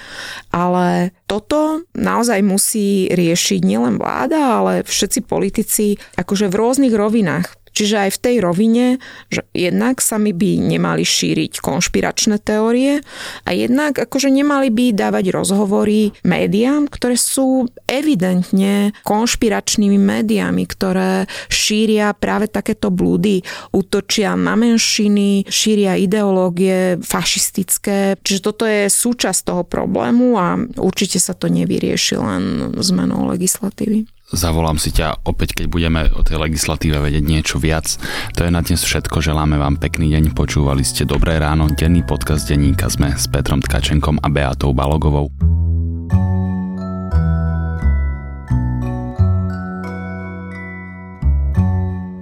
Ale 0.52 1.12
toto 1.28 1.84
naozaj 1.92 2.40
musí 2.40 3.12
riešiť 3.12 3.60
nielen 3.60 4.00
vláda, 4.00 4.62
ale 4.62 4.72
všetci 4.84 5.24
politici 5.24 6.00
akože 6.16 6.48
v 6.48 6.58
rôznych 6.58 6.94
rovinách. 6.94 7.65
Čiže 7.76 8.08
aj 8.08 8.10
v 8.16 8.22
tej 8.24 8.36
rovine, 8.40 8.86
že 9.28 9.44
jednak 9.52 10.00
sami 10.00 10.32
by 10.32 10.64
nemali 10.64 11.04
šíriť 11.04 11.60
konšpiračné 11.60 12.40
teórie 12.40 13.04
a 13.44 13.50
jednak 13.52 14.00
akože 14.00 14.32
nemali 14.32 14.72
by 14.72 14.96
dávať 14.96 15.28
rozhovory 15.28 16.16
médiám, 16.24 16.88
ktoré 16.88 17.20
sú 17.20 17.68
evidentne 17.84 18.96
konšpiračnými 19.04 20.00
médiami, 20.00 20.64
ktoré 20.64 21.28
šíria 21.52 22.16
práve 22.16 22.48
takéto 22.48 22.88
blúdy, 22.88 23.44
útočia 23.76 24.32
na 24.32 24.56
menšiny, 24.56 25.44
šíria 25.44 26.00
ideológie 26.00 26.96
fašistické. 27.04 28.16
Čiže 28.24 28.40
toto 28.40 28.64
je 28.64 28.88
súčasť 28.88 29.52
toho 29.52 29.62
problému 29.68 30.40
a 30.40 30.56
určite 30.80 31.20
sa 31.20 31.36
to 31.36 31.52
nevyrieši 31.52 32.16
len 32.16 32.72
zmenou 32.80 33.28
legislatívy. 33.28 34.15
Zavolám 34.26 34.74
si 34.74 34.90
ťa 34.90 35.22
opäť, 35.22 35.54
keď 35.54 35.66
budeme 35.70 36.00
o 36.10 36.26
tej 36.26 36.42
legislatíve 36.42 36.98
vedieť 36.98 37.22
niečo 37.22 37.56
viac. 37.62 37.86
To 38.34 38.42
je 38.42 38.50
na 38.50 38.58
dnes 38.58 38.82
všetko, 38.82 39.22
želáme 39.22 39.54
vám 39.54 39.78
pekný 39.78 40.10
deň, 40.18 40.34
počúvali 40.34 40.82
ste 40.82 41.06
Dobré 41.06 41.38
ráno, 41.38 41.70
denný 41.70 42.02
podcast 42.02 42.50
denníka 42.50 42.90
sme 42.90 43.14
s 43.14 43.30
Petrom 43.30 43.62
Tkačenkom 43.62 44.18
a 44.18 44.26
Beatou 44.26 44.74
Balogovou. 44.74 45.30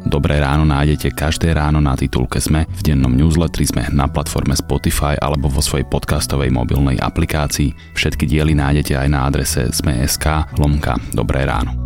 Dobré 0.05 0.39
ráno 0.39 0.63
nájdete 0.63 1.11
každé 1.11 1.59
ráno 1.59 1.83
na 1.83 1.99
titulke 1.99 2.39
Sme, 2.39 2.71
v 2.71 2.81
dennom 2.87 3.11
newsletteri 3.11 3.67
Sme 3.67 3.83
na 3.91 4.07
platforme 4.07 4.55
Spotify 4.55 5.19
alebo 5.19 5.51
vo 5.51 5.59
svojej 5.59 5.89
podcastovej 5.91 6.55
mobilnej 6.55 7.01
aplikácii. 7.03 7.97
Všetky 7.99 8.29
diely 8.29 8.55
nájdete 8.55 8.95
aj 8.95 9.09
na 9.11 9.27
adrese 9.27 9.75
sme.sk 9.75 10.55
lomka 10.55 11.01
Dobré 11.11 11.43
ráno. 11.43 11.84